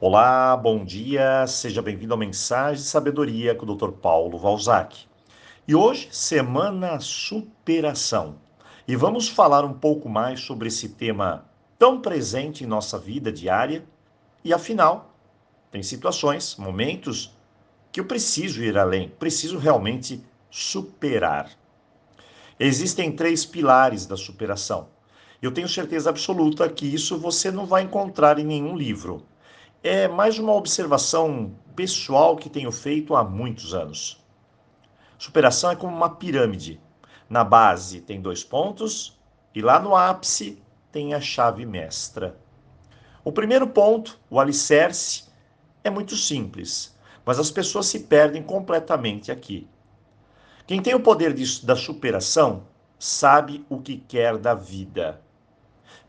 Olá, 0.00 0.56
bom 0.56 0.84
dia, 0.84 1.44
seja 1.48 1.82
bem-vindo 1.82 2.14
ao 2.14 2.18
Mensagem 2.18 2.80
de 2.80 2.88
Sabedoria 2.88 3.52
com 3.52 3.66
o 3.66 3.74
Dr. 3.74 3.90
Paulo 3.90 4.38
Valzac. 4.38 4.96
E 5.66 5.74
hoje, 5.74 6.08
semana 6.12 7.00
superação. 7.00 8.36
E 8.86 8.94
vamos 8.94 9.28
falar 9.28 9.64
um 9.64 9.72
pouco 9.72 10.08
mais 10.08 10.38
sobre 10.38 10.68
esse 10.68 10.90
tema 10.90 11.44
tão 11.76 12.00
presente 12.00 12.62
em 12.62 12.66
nossa 12.68 12.96
vida 12.96 13.32
diária. 13.32 13.84
E 14.44 14.54
afinal, 14.54 15.12
tem 15.72 15.82
situações, 15.82 16.54
momentos 16.54 17.36
que 17.90 17.98
eu 17.98 18.04
preciso 18.04 18.62
ir 18.62 18.78
além, 18.78 19.08
preciso 19.08 19.58
realmente 19.58 20.24
superar. 20.48 21.50
Existem 22.56 23.10
três 23.10 23.44
pilares 23.44 24.06
da 24.06 24.16
superação. 24.16 24.90
Eu 25.42 25.50
tenho 25.50 25.68
certeza 25.68 26.08
absoluta 26.08 26.68
que 26.68 26.86
isso 26.86 27.18
você 27.18 27.50
não 27.50 27.66
vai 27.66 27.82
encontrar 27.82 28.38
em 28.38 28.44
nenhum 28.44 28.76
livro. 28.76 29.26
É 29.82 30.08
mais 30.08 30.40
uma 30.40 30.54
observação 30.54 31.54
pessoal 31.76 32.36
que 32.36 32.50
tenho 32.50 32.72
feito 32.72 33.14
há 33.14 33.22
muitos 33.22 33.72
anos. 33.72 34.20
Superação 35.16 35.70
é 35.70 35.76
como 35.76 35.96
uma 35.96 36.16
pirâmide. 36.16 36.80
Na 37.30 37.44
base 37.44 38.00
tem 38.00 38.20
dois 38.20 38.42
pontos 38.42 39.16
e 39.54 39.62
lá 39.62 39.78
no 39.78 39.94
ápice 39.94 40.60
tem 40.90 41.14
a 41.14 41.20
chave 41.20 41.64
mestra. 41.64 42.36
O 43.22 43.30
primeiro 43.30 43.68
ponto, 43.68 44.18
o 44.28 44.40
alicerce, 44.40 45.28
é 45.84 45.90
muito 45.90 46.16
simples, 46.16 46.98
mas 47.24 47.38
as 47.38 47.48
pessoas 47.50 47.86
se 47.86 48.00
perdem 48.00 48.42
completamente 48.42 49.30
aqui. 49.30 49.68
Quem 50.66 50.82
tem 50.82 50.96
o 50.96 51.00
poder 51.00 51.32
de, 51.32 51.64
da 51.64 51.76
superação 51.76 52.64
sabe 52.98 53.64
o 53.68 53.80
que 53.80 53.98
quer 53.98 54.38
da 54.38 54.54
vida. 54.54 55.20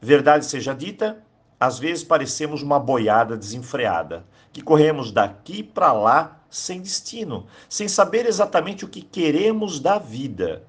Verdade 0.02 0.46
seja 0.46 0.74
dita, 0.74 1.24
às 1.59 1.77
vezes 1.77 2.04
parecemos 2.04 2.62
uma 2.62 2.80
boiada 2.80 3.36
desenfreada, 3.36 4.26
que 4.54 4.62
corremos 4.62 5.12
daqui 5.12 5.62
para 5.62 5.91
lá 5.91 6.40
sem 6.49 6.82
destino, 6.82 7.45
sem 7.68 7.88
saber 7.88 8.26
exatamente 8.26 8.85
o 8.85 8.88
que 8.88 9.02
queremos 9.02 9.80
da 9.80 9.98
vida. 9.98 10.63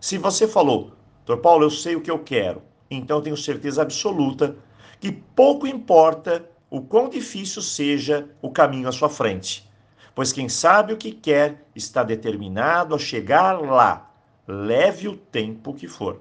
Se 0.00 0.18
você 0.18 0.48
falou, 0.48 0.92
Dr. 1.26 1.36
Paulo, 1.36 1.64
eu 1.64 1.70
sei 1.70 1.94
o 1.94 2.00
que 2.00 2.10
eu 2.10 2.18
quero, 2.18 2.62
então 2.90 3.20
tenho 3.20 3.36
certeza 3.36 3.82
absoluta 3.82 4.56
que 4.98 5.12
pouco 5.12 5.66
importa 5.66 6.44
o 6.68 6.80
quão 6.80 7.08
difícil 7.08 7.62
seja 7.62 8.28
o 8.40 8.50
caminho 8.50 8.88
à 8.88 8.92
sua 8.92 9.08
frente 9.08 9.70
pois 10.14 10.32
quem 10.32 10.48
sabe 10.48 10.92
o 10.92 10.96
que 10.96 11.12
quer 11.12 11.64
está 11.74 12.02
determinado 12.02 12.94
a 12.94 12.98
chegar 12.98 13.60
lá, 13.60 14.10
leve 14.46 15.08
o 15.08 15.16
tempo 15.16 15.74
que 15.74 15.88
for. 15.88 16.20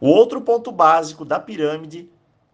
O 0.00 0.08
outro 0.08 0.40
ponto 0.40 0.72
básico 0.72 1.24
da 1.24 1.38
pirâmide 1.38 2.10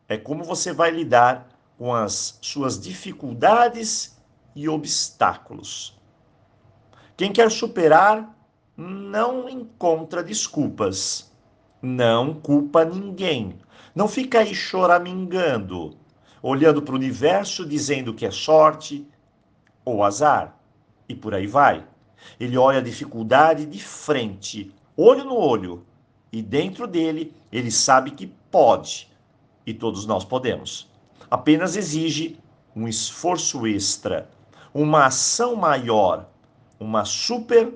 é 0.09 0.17
como 0.17 0.43
você 0.43 0.73
vai 0.73 0.91
lidar 0.91 1.49
com 1.77 1.95
as 1.95 2.39
suas 2.41 2.81
dificuldades 2.81 4.17
e 4.57 4.69
obstáculos. 4.69 5.97
Quem 7.17 7.33
quer 7.33 7.51
superar 7.51 8.35
não 8.77 9.49
encontra 9.49 10.23
desculpas, 10.23 11.31
não 11.83 12.33
culpa 12.35 12.85
ninguém, 12.85 13.59
não 13.95 14.09
fica 14.09 14.41
aí 14.41 14.55
choramingando, 14.55 15.97
olhando 16.43 16.81
para 16.81 16.93
o 16.93 16.97
universo 16.97 17.67
dizendo 17.67 18.15
que 18.15 18.25
é 18.25 18.31
sorte, 18.31 19.07
ou 19.85 20.03
azar, 20.05 20.57
e 21.09 21.15
por 21.15 21.35
aí 21.35 21.47
vai. 21.47 21.85
Ele 22.39 22.57
olha 22.57 22.79
a 22.79 22.83
dificuldade 22.83 23.67
de 23.67 23.83
frente, 23.83 24.73
olho 24.97 25.25
no 25.25 25.37
olho, 25.37 25.85
e 26.33 26.43
dentro 26.43 26.87
dele 26.87 27.35
ele 27.51 27.71
sabe 27.71 28.13
que 28.13 28.27
pode, 28.51 29.11
e 29.69 29.75
todos 29.75 30.07
nós 30.07 30.25
podemos. 30.25 30.91
Apenas 31.31 31.77
exige 31.77 32.41
um 32.75 32.89
esforço 32.89 33.67
extra, 33.67 34.31
uma 34.73 35.05
ação 35.05 35.55
maior, 35.55 36.27
uma 36.81 37.05
super 37.05 37.75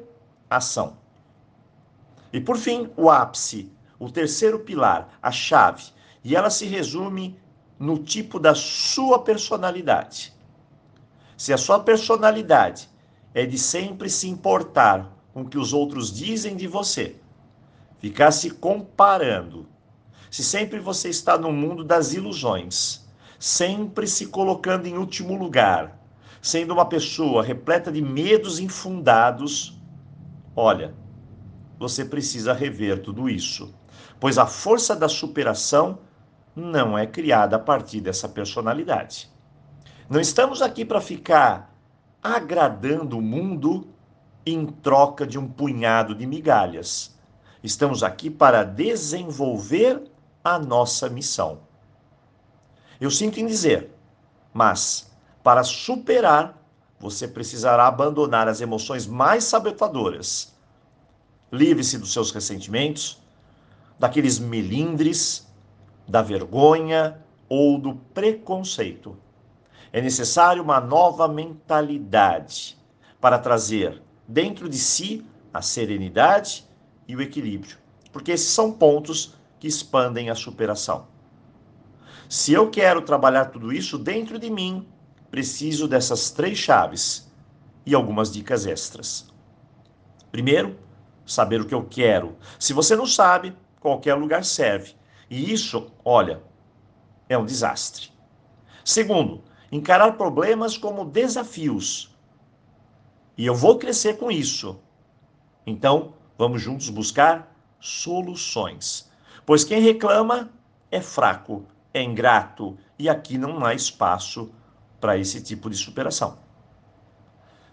ação. 0.48 0.96
E 2.32 2.40
por 2.40 2.56
fim, 2.56 2.90
o 2.96 3.10
ápice, 3.10 3.70
o 3.98 4.10
terceiro 4.10 4.60
pilar, 4.60 5.18
a 5.20 5.30
chave, 5.30 5.84
e 6.24 6.34
ela 6.34 6.48
se 6.48 6.64
resume 6.64 7.38
no 7.78 7.98
tipo 7.98 8.38
da 8.38 8.54
sua 8.54 9.18
personalidade. 9.18 10.32
Se 11.36 11.52
a 11.52 11.58
sua 11.58 11.80
personalidade 11.80 12.88
é 13.34 13.44
de 13.44 13.58
sempre 13.58 14.08
se 14.08 14.30
importar 14.30 15.12
com 15.34 15.42
o 15.42 15.48
que 15.48 15.58
os 15.58 15.74
outros 15.74 16.10
dizem 16.10 16.56
de 16.56 16.66
você, 16.66 17.16
ficar 17.98 18.30
se 18.30 18.48
comparando, 18.48 19.68
se 20.32 20.42
sempre 20.42 20.78
você 20.78 21.10
está 21.10 21.36
no 21.36 21.52
mundo 21.52 21.84
das 21.84 22.14
ilusões, 22.14 23.06
sempre 23.38 24.06
se 24.06 24.28
colocando 24.28 24.86
em 24.86 24.96
último 24.96 25.36
lugar, 25.36 26.00
sendo 26.40 26.72
uma 26.72 26.86
pessoa 26.86 27.42
repleta 27.42 27.92
de 27.92 28.00
medos 28.00 28.58
infundados, 28.58 29.78
olha, 30.56 30.94
você 31.78 32.02
precisa 32.02 32.54
rever 32.54 33.02
tudo 33.02 33.28
isso, 33.28 33.74
pois 34.18 34.38
a 34.38 34.46
força 34.46 34.96
da 34.96 35.06
superação 35.06 35.98
não 36.56 36.96
é 36.96 37.06
criada 37.06 37.56
a 37.56 37.58
partir 37.58 38.00
dessa 38.00 38.26
personalidade. 38.26 39.30
Não 40.08 40.18
estamos 40.18 40.62
aqui 40.62 40.82
para 40.82 41.02
ficar 41.02 41.76
agradando 42.22 43.18
o 43.18 43.22
mundo 43.22 43.86
em 44.46 44.64
troca 44.64 45.26
de 45.26 45.38
um 45.38 45.46
punhado 45.46 46.14
de 46.14 46.26
migalhas. 46.26 47.18
Estamos 47.62 48.02
aqui 48.02 48.30
para 48.30 48.64
desenvolver 48.64 50.10
a 50.44 50.58
nossa 50.58 51.08
missão. 51.08 51.60
Eu 53.00 53.10
sinto 53.10 53.38
em 53.40 53.46
dizer, 53.46 53.90
mas 54.52 55.10
para 55.42 55.64
superar, 55.64 56.58
você 56.98 57.26
precisará 57.26 57.86
abandonar 57.86 58.46
as 58.46 58.60
emoções 58.60 59.06
mais 59.06 59.44
sabotadoras. 59.44 60.54
Livre-se 61.50 61.98
dos 61.98 62.12
seus 62.12 62.30
ressentimentos, 62.30 63.20
daqueles 63.98 64.38
melindres, 64.38 65.46
da 66.06 66.22
vergonha 66.22 67.20
ou 67.48 67.78
do 67.78 67.96
preconceito. 68.14 69.16
É 69.92 70.00
necessário 70.00 70.62
uma 70.62 70.80
nova 70.80 71.28
mentalidade 71.28 72.78
para 73.20 73.38
trazer 73.38 74.00
dentro 74.26 74.68
de 74.68 74.78
si 74.78 75.26
a 75.52 75.60
serenidade 75.60 76.64
e 77.06 77.14
o 77.14 77.20
equilíbrio, 77.20 77.76
porque 78.10 78.32
esses 78.32 78.48
são 78.48 78.72
pontos 78.72 79.34
que 79.62 79.68
expandem 79.68 80.28
a 80.28 80.34
superação. 80.34 81.06
Se 82.28 82.52
eu 82.52 82.68
quero 82.68 83.00
trabalhar 83.00 83.44
tudo 83.44 83.72
isso 83.72 83.96
dentro 83.96 84.36
de 84.36 84.50
mim, 84.50 84.88
preciso 85.30 85.86
dessas 85.86 86.32
três 86.32 86.58
chaves 86.58 87.32
e 87.86 87.94
algumas 87.94 88.32
dicas 88.32 88.66
extras. 88.66 89.32
Primeiro, 90.32 90.76
saber 91.24 91.60
o 91.60 91.64
que 91.64 91.74
eu 91.76 91.84
quero. 91.84 92.36
Se 92.58 92.72
você 92.72 92.96
não 92.96 93.06
sabe, 93.06 93.56
qualquer 93.78 94.14
lugar 94.14 94.44
serve. 94.44 94.96
E 95.30 95.52
isso, 95.52 95.92
olha, 96.04 96.42
é 97.28 97.38
um 97.38 97.46
desastre. 97.46 98.10
Segundo, 98.84 99.44
encarar 99.70 100.16
problemas 100.16 100.76
como 100.76 101.04
desafios. 101.04 102.12
E 103.38 103.46
eu 103.46 103.54
vou 103.54 103.78
crescer 103.78 104.18
com 104.18 104.28
isso. 104.28 104.80
Então, 105.64 106.14
vamos 106.36 106.60
juntos 106.60 106.88
buscar 106.88 107.56
soluções. 107.78 109.11
Pois 109.44 109.64
quem 109.64 109.80
reclama 109.80 110.50
é 110.90 111.00
fraco, 111.00 111.64
é 111.92 112.02
ingrato 112.02 112.76
e 112.98 113.08
aqui 113.08 113.36
não 113.36 113.64
há 113.64 113.74
espaço 113.74 114.52
para 115.00 115.18
esse 115.18 115.42
tipo 115.42 115.68
de 115.68 115.76
superação. 115.76 116.38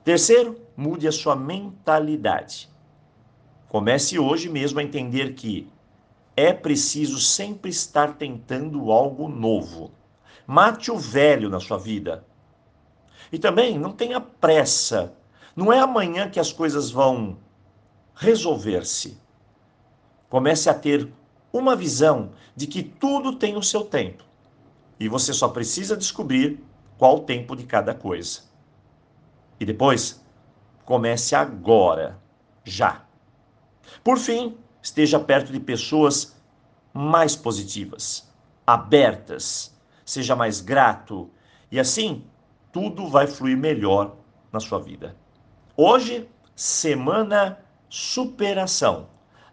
Terceiro, 0.03 0.59
mude 0.75 1.07
a 1.07 1.11
sua 1.11 1.35
mentalidade. 1.35 2.69
Comece 3.67 4.17
hoje 4.17 4.49
mesmo 4.49 4.79
a 4.79 4.83
entender 4.83 5.33
que 5.35 5.71
é 6.35 6.51
preciso 6.51 7.19
sempre 7.19 7.69
estar 7.69 8.13
tentando 8.13 8.91
algo 8.91 9.27
novo. 9.27 9.91
Mate 10.47 10.89
o 10.89 10.97
velho 10.97 11.49
na 11.49 11.59
sua 11.59 11.77
vida. 11.77 12.25
E 13.31 13.37
também 13.37 13.77
não 13.77 13.91
tenha 13.91 14.19
pressa. 14.19 15.13
Não 15.55 15.71
é 15.71 15.79
amanhã 15.79 16.29
que 16.29 16.39
as 16.39 16.51
coisas 16.51 16.89
vão 16.89 17.37
resolver-se. 18.15 19.19
Comece 20.29 20.69
a 20.69 20.73
ter 20.73 21.11
uma 21.51 21.75
visão 21.75 22.31
de 22.55 22.67
que 22.67 22.83
tudo 22.83 23.35
tem 23.35 23.55
o 23.55 23.63
seu 23.63 23.83
tempo. 23.83 24.23
E 24.99 25.07
você 25.07 25.33
só 25.33 25.47
precisa 25.47 25.95
descobrir 25.95 26.63
qual 26.97 27.17
o 27.17 27.21
tempo 27.21 27.55
de 27.55 27.63
cada 27.63 27.93
coisa. 27.93 28.41
E 29.59 29.65
depois, 29.65 30.23
comece 30.85 31.35
agora, 31.35 32.19
já. 32.63 33.05
Por 34.03 34.17
fim, 34.17 34.57
esteja 34.81 35.19
perto 35.19 35.51
de 35.51 35.59
pessoas 35.59 36.35
mais 36.93 37.35
positivas, 37.35 38.29
abertas, 38.65 39.75
seja 40.05 40.35
mais 40.35 40.61
grato 40.61 41.29
e 41.71 41.79
assim 41.79 42.23
tudo 42.71 43.07
vai 43.07 43.27
fluir 43.27 43.57
melhor 43.57 44.15
na 44.51 44.59
sua 44.59 44.79
vida. 44.79 45.15
Hoje, 45.75 46.27
semana 46.55 47.59
superação, 47.87 49.07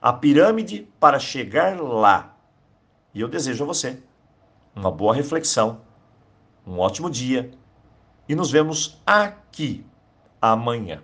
a 0.07 0.13
pirâmide 0.13 0.89
para 1.01 1.19
chegar 1.19 1.81
lá. 1.81 2.37
E 3.13 3.21
eu 3.21 3.27
desejo 3.27 3.65
a 3.65 3.67
você 3.67 4.01
uma 4.73 4.89
boa 4.89 5.13
reflexão 5.13 5.81
Um 6.65 6.79
ótimo 6.79 7.11
dia 7.11 7.51
e 8.29 8.35
nos 8.37 8.49
vemos 8.53 9.03
aqui 9.05 9.85
amanhã. 10.41 11.03